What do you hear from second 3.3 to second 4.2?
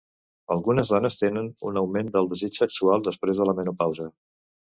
de la menopausa.